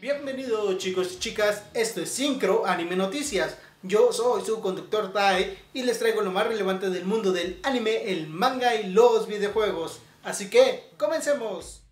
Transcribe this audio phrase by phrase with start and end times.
[0.00, 3.58] Bienvenidos chicos y chicas, esto es Syncro Anime Noticias.
[3.82, 8.10] Yo soy su conductor Tai y les traigo lo más relevante del mundo del anime,
[8.10, 10.00] el manga y los videojuegos.
[10.22, 11.82] Así que, comencemos.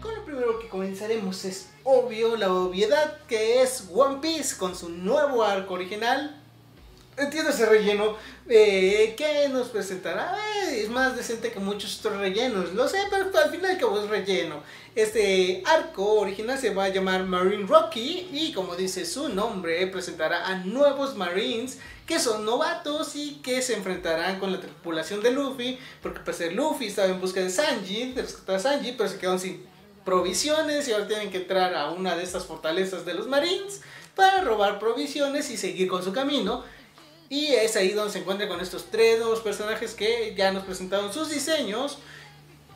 [0.00, 4.88] Con lo primero que comenzaremos es obvio la obviedad que es One Piece con su
[4.88, 6.45] nuevo arco original.
[7.18, 10.36] Entiendo ese relleno que nos presentará.
[10.66, 12.74] eh, es más decente que muchos otros rellenos.
[12.74, 14.62] Lo sé, pero al final cabo es relleno.
[14.94, 20.46] Este arco original se va a llamar Marine Rocky y como dice su nombre, presentará
[20.46, 25.78] a nuevos Marines que son novatos y que se enfrentarán con la tripulación de Luffy.
[26.02, 29.18] Porque pues el Luffy estaba en busca de Sanji, de rescatar a Sanji, pero se
[29.18, 29.64] quedaron sin
[30.04, 33.80] provisiones y ahora tienen que entrar a una de estas fortalezas de los Marines
[34.14, 36.62] para robar provisiones y seguir con su camino.
[37.28, 41.12] Y es ahí donde se encuentra con estos tres nuevos personajes que ya nos presentaron
[41.12, 41.98] sus diseños.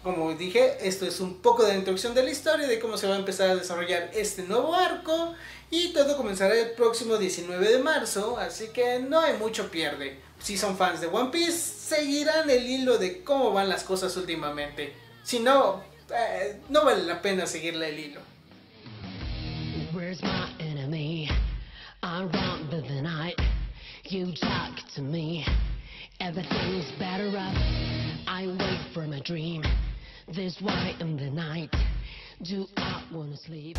[0.03, 3.07] Como dije, esto es un poco de la introducción de la historia, de cómo se
[3.07, 5.35] va a empezar a desarrollar este nuevo arco.
[5.71, 10.19] Y todo comenzará el próximo 19 de marzo, así que no hay mucho pierde.
[10.41, 14.95] Si son fans de One Piece, seguirán el hilo de cómo van las cosas últimamente.
[15.23, 18.21] Si no, eh, no vale la pena seguirle el hilo.
[24.11, 25.47] You talk to me.
[26.19, 27.55] Everything's better up.
[28.27, 29.63] I wait for my dream.
[30.27, 31.73] There's white in the night.
[32.43, 33.79] Do I wanna sleep?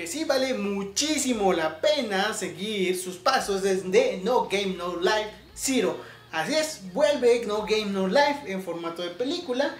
[0.00, 5.30] Que sí vale muchísimo la pena seguir sus pasos es de No Game No Life
[5.54, 5.94] Zero.
[6.32, 9.76] Así es, vuelve No Game No Life en formato de película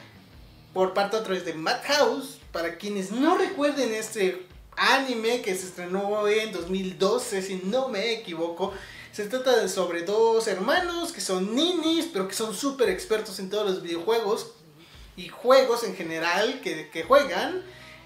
[0.75, 2.39] por parte otra vez de Madhouse.
[2.53, 4.47] Para quienes no recuerden este
[4.77, 8.75] anime que se estrenó en 2012, si no me equivoco.
[9.13, 13.49] Se trata de sobre dos hermanos que son ninis, pero que son súper expertos en
[13.49, 14.53] todos los videojuegos
[15.17, 17.63] y juegos en general que, que juegan.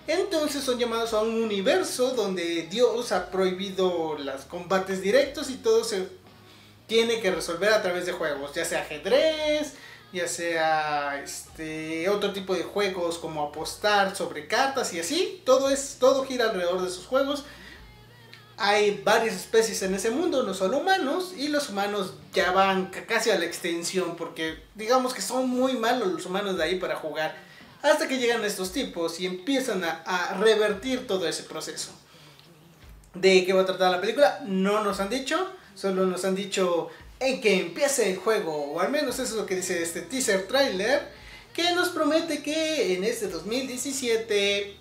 [0.06, 5.82] Entonces son llamados a un universo donde Dios ha prohibido los combates directos y todo
[5.82, 6.08] se
[6.86, 9.72] tiene que resolver a través de juegos, ya sea ajedrez,
[10.12, 15.96] ya sea este otro tipo de juegos como apostar sobre cartas y así, todo es
[15.98, 17.44] todo gira alrededor de esos juegos.
[18.56, 23.30] Hay varias especies en ese mundo, no solo humanos, y los humanos ya van casi
[23.30, 27.34] a la extensión, porque digamos que son muy malos los humanos de ahí para jugar,
[27.84, 31.90] hasta que llegan estos tipos y empiezan a, revertir todo ese proceso.
[33.12, 34.40] ¿De qué va a tratar la película?
[34.46, 36.88] No nos han dicho, solo nos han dicho
[37.20, 40.48] en que empiece el juego, o al menos eso es lo que dice este teaser
[40.48, 41.08] trailer,
[41.52, 44.76] que nos promete que en este 2017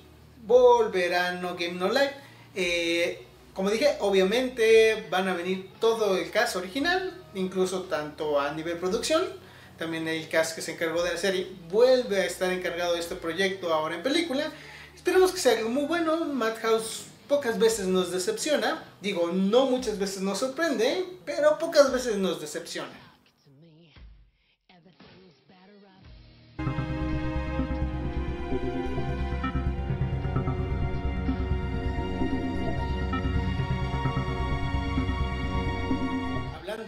[0.48, 2.14] volverá No Game No Life.
[2.56, 3.22] Eh,
[3.54, 9.43] como dije, obviamente van a venir todo el cast original, incluso tanto a nivel producción,
[9.78, 13.16] también el cast que se encargó de la serie vuelve a estar encargado de este
[13.16, 14.52] proyecto ahora en película.
[14.96, 16.26] Esperemos que sea algo muy bueno.
[16.26, 18.84] Madhouse pocas veces nos decepciona.
[19.02, 22.92] Digo, no muchas veces nos sorprende, pero pocas veces nos decepciona.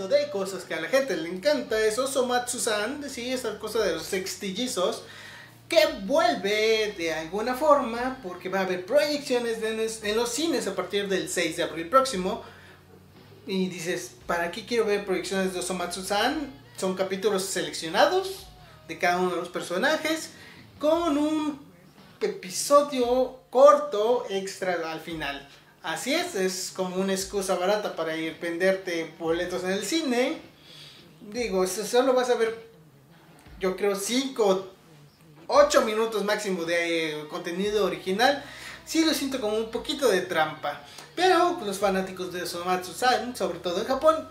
[0.06, 3.94] Hablando de cosas que a la gente le encanta, es Osomatsu-san, sí, esa cosa de
[3.94, 5.02] los sextillizos,
[5.68, 11.08] que vuelve de alguna forma, porque va a haber proyecciones en los cines a partir
[11.10, 12.44] del 6 de abril próximo.
[13.48, 16.54] Y dices, ¿para qué quiero ver proyecciones de Osomatsu-san?
[16.78, 18.46] Son capítulos seleccionados
[18.88, 20.30] de cada uno de los personajes,
[20.78, 21.66] con un
[22.22, 25.50] episodio corto extra al final.
[25.86, 30.40] Así es, es como una excusa barata para ir venderte boletos en el cine.
[31.22, 32.58] Digo, solo vas a ver,
[33.60, 34.68] yo creo, 5,
[35.46, 38.44] 8 minutos máximo de eh, contenido original.
[38.84, 40.82] Sí lo siento como un poquito de trampa.
[41.16, 44.28] Pero los fanáticos de Somatsu-san, sobre todo en Japón,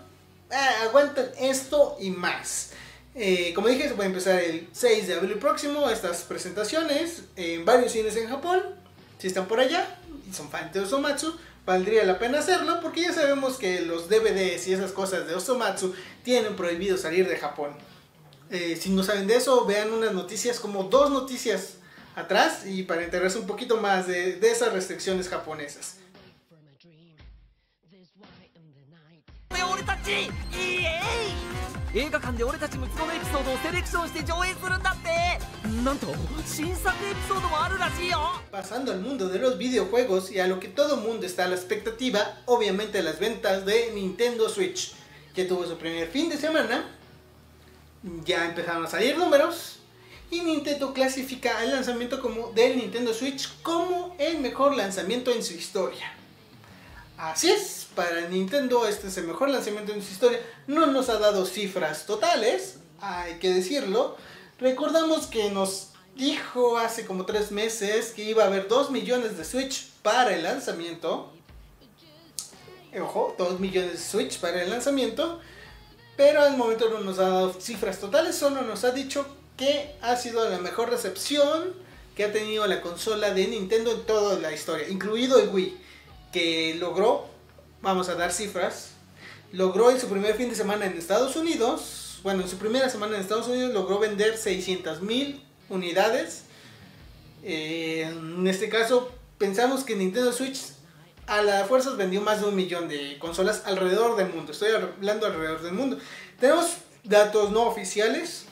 [0.51, 2.71] eh, aguantan esto y más.
[3.15, 7.93] Eh, como dije, se a empezar el 6 de abril próximo estas presentaciones en varios
[7.93, 8.61] cines en Japón.
[9.19, 9.87] Si están por allá
[10.29, 14.67] y son fans de Osomatsu, valdría la pena hacerlo porque ya sabemos que los DVDs
[14.67, 17.71] y esas cosas de Osomatsu tienen prohibido salir de Japón.
[18.51, 21.77] Eh, si no saben de eso, vean unas noticias como dos noticias
[22.15, 25.97] atrás y para enterarse un poquito más de, de esas restricciones japonesas.
[38.51, 41.55] Pasando al mundo de los videojuegos y a lo que todo mundo está a la
[41.55, 44.93] expectativa, obviamente las ventas de Nintendo Switch.
[45.33, 46.85] que tuvo su primer fin de semana,
[48.25, 49.79] ya empezaron a salir números,
[50.29, 55.53] y Nintendo clasifica el lanzamiento como del Nintendo Switch como el mejor lanzamiento en su
[55.53, 56.13] historia.
[57.17, 60.39] Así es, para Nintendo este es el mejor lanzamiento en su historia.
[60.67, 64.17] No nos ha dado cifras totales, hay que decirlo.
[64.59, 69.45] Recordamos que nos dijo hace como tres meses que iba a haber 2 millones de
[69.45, 71.31] Switch para el lanzamiento.
[73.01, 75.39] Ojo, 2 millones de Switch para el lanzamiento.
[76.17, 79.25] Pero al momento no nos ha dado cifras totales, solo nos ha dicho
[79.57, 81.73] que ha sido la mejor recepción
[82.15, 85.77] que ha tenido la consola de Nintendo en toda la historia, incluido el Wii,
[86.35, 87.25] que logró,
[87.81, 88.89] vamos a dar cifras,
[89.53, 93.15] logró en su primer fin de semana en Estados Unidos, bueno, en su primera semana
[93.15, 96.43] en Estados Unidos logró vender 600 mil unidades.
[97.41, 100.59] Eh, en este caso, pensamos que Nintendo Switch
[101.25, 104.51] a la fuerzas vendió más de un millón de consolas alrededor del mundo.
[104.51, 105.99] Estoy hablando alrededor del mundo.
[106.37, 108.43] Tenemos datos no oficiales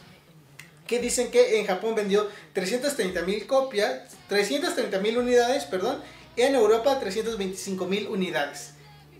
[0.87, 6.01] que dicen que en Japón vendió 330 mil copias, 330 mil unidades, perdón,
[6.35, 8.71] en Europa 325 mil unidades.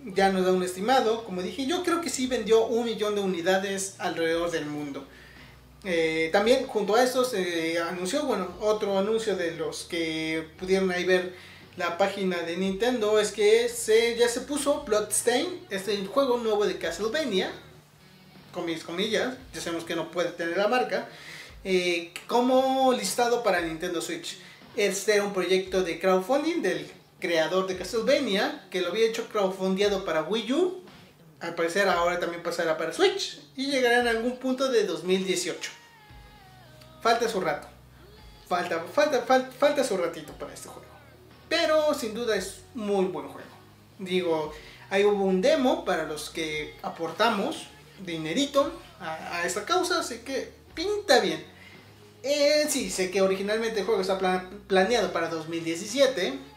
[0.06, 3.21] Ya nos da un estimado, como dije, yo creo que sí vendió un millón de
[3.21, 5.06] unidades alrededor del mundo.
[5.86, 11.04] Eh, también junto a esto se anunció, bueno, otro anuncio de los que pudieron ahí
[11.04, 11.33] ver
[11.75, 16.77] la página de Nintendo es que se, ya se puso Bloodstain, este juego nuevo de
[16.77, 17.51] Castlevania,
[18.51, 21.10] con mis comillas, ya sabemos que no puede tener la marca,
[21.63, 24.38] eh, como listado para Nintendo Switch.
[24.75, 26.89] Este era un proyecto de crowdfunding del
[27.24, 30.84] creador de Castlevania, que lo había hecho crowdfundeado para Wii U,
[31.40, 35.72] al parecer ahora también pasará para Switch, y llegará en algún punto de 2018.
[37.02, 37.68] Falta su rato.
[38.50, 40.88] Falta, falta, falta, falta su ratito para este juego.
[41.48, 43.48] Pero sin duda es muy buen juego.
[44.00, 44.52] Digo,
[44.90, 47.68] ahí hubo un demo para los que aportamos
[48.06, 51.46] dinerito a, a esta causa, así que pinta bien.
[52.22, 56.52] Eh, sí, sé que originalmente el juego está pla- planeado para 2017.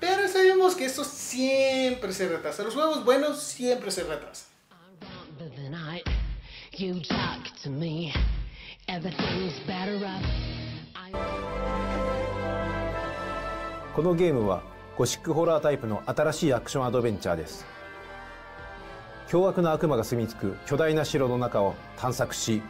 [0.00, 2.62] Pero sabemos que esto siempre se retrasa.
[2.62, 4.48] Los juegos buenos siempre se retrasan.
[13.94, 14.62] このゲームは
[14.96, 17.64] ゴシックホラータイプの新しいアクションアドベンチャーです
[19.28, 22.62] 凶悪な悪魔が住み着く巨大な城の中を探索し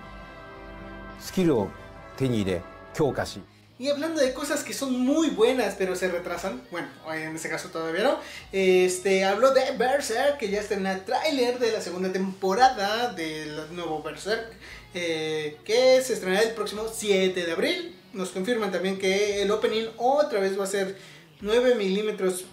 [1.19, 1.69] スキルを
[2.17, 2.63] 手に入れ
[2.93, 3.41] 強化し
[3.81, 7.71] Y hablando de cosas que son muy buenas pero se retrasan, bueno, en este caso
[7.71, 8.19] todavía no,
[8.53, 13.75] este, hablo de Berserk, que ya está en el tráiler de la segunda temporada del
[13.75, 14.53] nuevo Berserk,
[14.93, 17.97] eh, que se estrenará el próximo 7 de abril.
[18.13, 20.99] Nos confirman también que el opening otra vez va a ser
[21.41, 22.45] 9 milímetros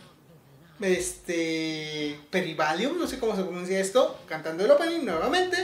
[0.79, 5.57] este Perivalium, no sé cómo se pronuncia esto, cantando el opening nuevamente,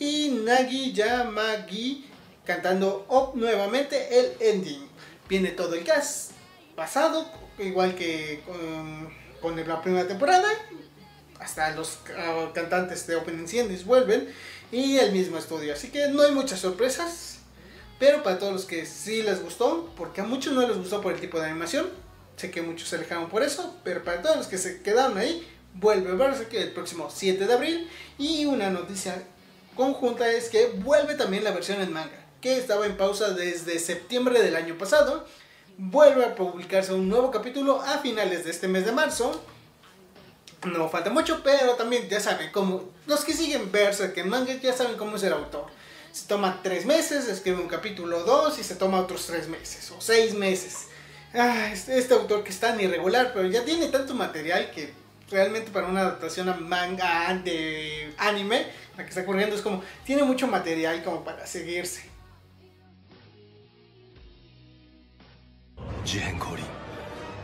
[0.00, 2.04] y Nagi Yamagi
[2.44, 4.93] cantando op nuevamente el ending.
[5.28, 6.32] Viene todo el cast
[6.76, 8.42] pasado, igual que
[9.40, 10.48] con, la primera temporada,
[11.38, 14.32] hasta los ah, cantantes de Opening Endings vuelven,
[14.72, 17.38] y el mismo estudio, así que no hay muchas sorpresas,
[17.98, 21.12] pero para todos los que sí les gustó, porque a muchos no les gustó por
[21.12, 21.88] el tipo de animación,
[22.36, 25.46] sé que muchos se alejaron por eso, pero para todos los que se quedaron ahí,
[25.74, 29.22] vuelve Berserk el próximo 7 de abril, y una noticia
[29.76, 34.42] conjunta es que vuelve también la versión en manga, que estaba en pausa desde septiembre
[34.42, 35.26] del año pasado,
[35.78, 39.42] vuelve a publicarse un nuevo capítulo a finales de este mes de marzo,
[40.66, 42.90] no falta mucho, pero también ya saben cómo.
[43.06, 45.68] Los que siguen Berserk en manga ya saben cómo es el autor.
[46.12, 49.98] Se toma tres meses, escribe un capítulo 2 y se toma otros tres meses o
[50.02, 50.88] seis meses.
[51.32, 54.92] Ah, este, este autor que es tan irregular, pero ya tiene tanto material que
[55.30, 58.66] realmente para una adaptación a manga de anime,
[58.98, 59.82] la que está corriendo es como.
[60.04, 62.12] Tiene mucho material como para seguirse.
[66.05, 66.65] 事変降臨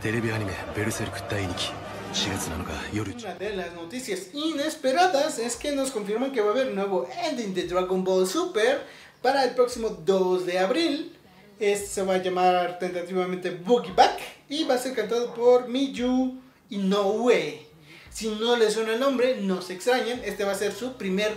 [0.01, 1.71] テレビアニメ「ベルセルク第2期」
[2.13, 7.07] 4月7日夜 Una de las noticias inesperadas es que nos confirman que va a haber un nuevo
[7.25, 8.85] ending de Dragon Ball Super
[9.21, 11.15] para el próximo 2 de abril.
[11.59, 16.39] Este se va a llamar tentativamente Boogie Back y va a ser cantado por Miyu
[16.69, 17.65] Inoue.
[18.09, 21.33] Si no les suena el nombre, no se extrañen, este va a ser su primer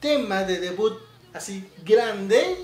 [0.00, 0.96] tema de debut
[1.32, 2.56] así grande.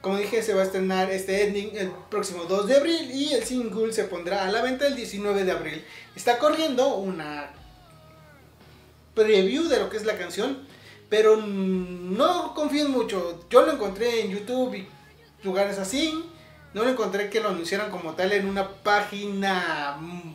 [0.00, 3.44] como dije, se va a estrenar este ending el próximo 2 de abril y el
[3.44, 5.84] single se pondrá a la venta el 19 de abril.
[6.16, 7.50] Está corriendo una
[9.14, 10.66] preview de lo que es la canción,
[11.10, 13.44] pero no confío en mucho.
[13.50, 14.88] Yo lo encontré en YouTube y
[15.42, 16.24] lugares así.
[16.72, 20.34] No lo encontré que lo anunciaran como tal en una página, mm,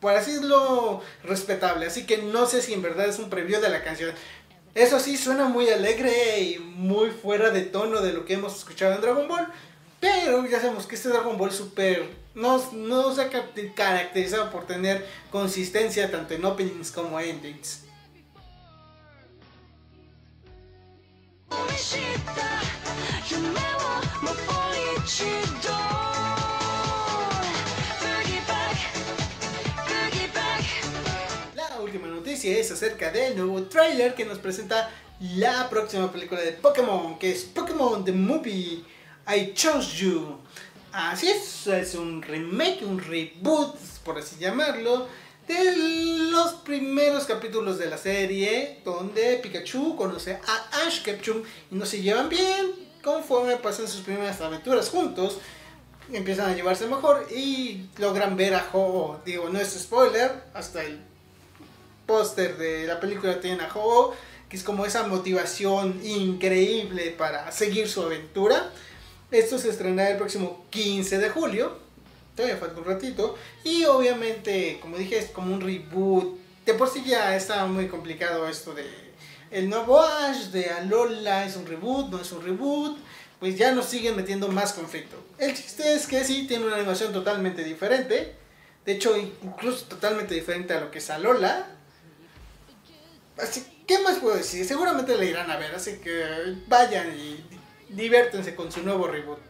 [0.00, 1.86] por así decirlo, respetable.
[1.86, 4.14] Así que no sé si en verdad es un preview de la canción.
[4.74, 8.94] Eso sí, suena muy alegre y muy fuera de tono de lo que hemos escuchado
[8.94, 9.46] en Dragon Ball.
[10.00, 12.58] Pero ya sabemos que este Dragon Ball Super no,
[13.14, 13.30] se ha
[13.74, 17.84] caracterizado por tener consistencia tanto en openings como endings.
[32.48, 37.44] Es acerca del nuevo trailer que nos presenta la próxima película de Pokémon, que es
[37.44, 38.84] Pokémon The Movie
[39.26, 40.38] I Chose You.
[40.92, 45.08] Así es, es un remake, un reboot, por así llamarlo,
[45.46, 45.76] de
[46.30, 52.00] los primeros capítulos de la serie, donde Pikachu conoce a Ash Ketchum y no se
[52.00, 52.72] llevan bien,
[53.02, 55.38] conforme pasan sus primeras aventuras juntos,
[56.12, 61.13] empiezan a llevarse mejor y logran ver a Ho, digo, no es spoiler, hasta el
[62.06, 63.68] póster de la película tiene a
[64.48, 68.70] que es como esa motivación increíble para seguir su aventura.
[69.30, 71.78] Esto se estrenará el próximo 15 de julio.
[72.36, 73.36] Todavía falta un ratito.
[73.64, 76.38] Y obviamente, como dije, es como un reboot.
[76.66, 78.84] De por sí ya estaba muy complicado esto de
[79.50, 82.98] el nuevo Ash, de Alola, es un reboot, no es un reboot.
[83.38, 85.16] Pues ya nos siguen metiendo más conflicto.
[85.38, 88.34] El chiste es que sí, tiene una animación totalmente diferente.
[88.84, 91.68] De hecho, incluso totalmente diferente a lo que es Alola.
[93.36, 94.64] Así, ¿qué más puedo decir?
[94.64, 97.44] Seguramente la irán a ver, así que vayan y
[97.88, 99.40] diviértense con su nuevo reboot.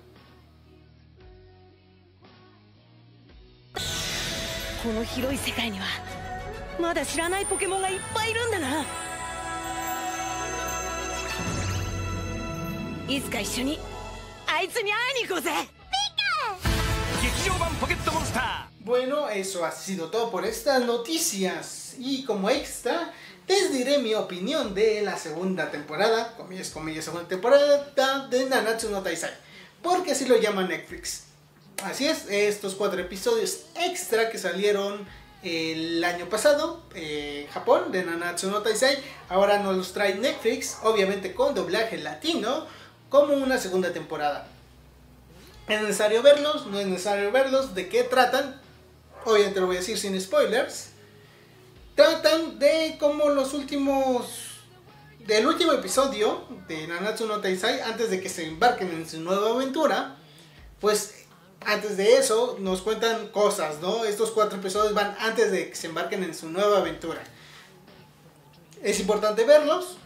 [18.80, 21.94] Bueno, eso ha sido todo por estas noticias.
[21.98, 23.12] Y como extra,
[23.46, 27.92] les diré mi opinión de la segunda temporada, comillas, comillas, segunda temporada
[28.30, 29.32] de Nanatsu no Taisai.
[29.82, 31.24] Porque así lo llama Netflix.
[31.82, 35.06] Así es, estos cuatro episodios extra que salieron
[35.42, 38.96] el año pasado en Japón de Nanatsu no Taisai,
[39.28, 42.66] ahora nos los trae Netflix, obviamente con doblaje latino,
[43.10, 44.48] como una segunda temporada.
[45.68, 46.66] ¿Es necesario verlos?
[46.66, 47.74] No es necesario verlos.
[47.74, 48.60] ¿De qué tratan?
[49.24, 50.88] Obviamente lo voy a decir sin spoilers.
[51.94, 54.50] Tratan de como los últimos...
[55.20, 59.50] Del último episodio de Nanatsu no Taisai, antes de que se embarquen en su nueva
[59.52, 60.16] aventura,
[60.80, 61.24] pues
[61.64, 64.04] antes de eso nos cuentan cosas, ¿no?
[64.04, 67.22] Estos cuatro episodios van antes de que se embarquen en su nueva aventura.
[68.82, 69.96] Es importante verlos,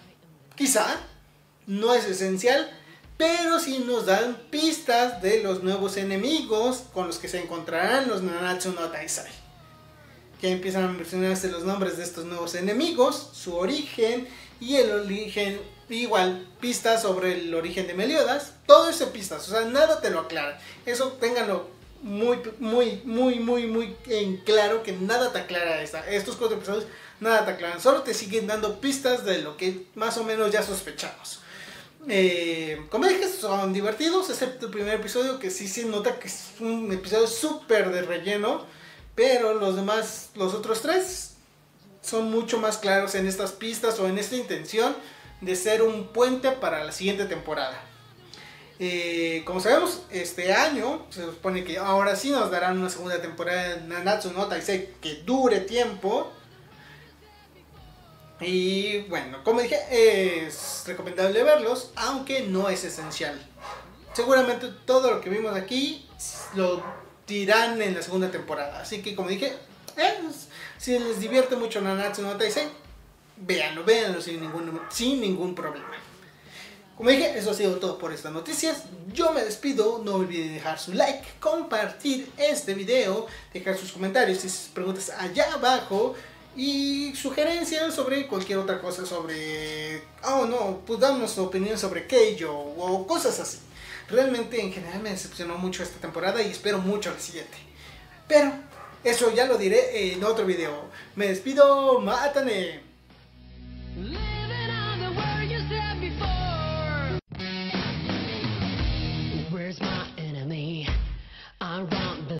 [0.55, 0.87] quizá,
[1.67, 2.71] no es esencial,
[3.17, 8.23] pero sí nos dan pistas de los nuevos enemigos con los que se encontrarán los
[8.23, 9.48] Nanatsu no Taisai.
[10.41, 14.29] Que empiezan a mencionarse los nombres de estos nuevos enemigos, su origen
[14.61, 18.55] y el origen, igual, pistas sobre el origen de Meliodas.
[18.67, 20.61] Todo eso pistas, o sea, nada te lo aclara.
[20.87, 21.69] Eso ténganlo
[22.03, 26.09] muy, muy, muy, muy, muy en claro que nada te aclara esta.
[26.09, 26.87] Estos cuatro episodios
[27.21, 30.63] nada te aclaran, solo te siguen dando pistas de lo que más o menos ya
[30.63, 31.41] sospechamos.
[32.09, 36.53] Eh, como dije, son divertidos, excepto el primer episodio que sí se nota que es
[36.61, 38.65] un episodio súper de relleno,
[39.19, 41.33] pero los demás, los otros tres,
[42.03, 44.95] son mucho más claros en estas pistas o en esta intención
[45.41, 47.83] de ser un puente para la siguiente temporada.
[48.79, 53.75] Eh, como sabemos, este año se supone que ahora sí nos darán una segunda temporada
[53.75, 56.31] de Nanatsu no Taisei que dure tiempo.
[58.41, 59.81] Y bueno, como dije,
[60.47, 63.37] es recomendable verlos, aunque no es esencial.
[64.13, 66.09] Seguramente todo lo que vimos aquí
[66.55, 68.81] lo dirán en la segunda temporada.
[68.81, 69.53] Así que como dije,
[69.97, 70.19] eh,
[70.79, 72.69] si les divierte mucho Nanatsu no Taisei,
[73.37, 75.87] véanlo, véanlo sin ningún, sin ningún problema.
[76.97, 78.83] Como dije, eso ha sido todo por estas noticias.
[79.13, 84.49] Yo me despido, no olviden dejar su like, compartir este video, dejar sus comentarios y
[84.49, 86.17] sus preguntas allá abajo
[86.57, 93.07] y sugerencias sobre cualquier otra cosa sobre oh no pues damos opinión sobre Keijo o
[93.07, 93.59] cosas así
[94.11, 97.57] realmente en general me decepcionó mucho esta temporada y espero mucho la siguiente.
[98.27, 98.53] Pero
[99.05, 100.91] eso ya lo diré en otro video.
[101.17, 102.88] Me despido mátane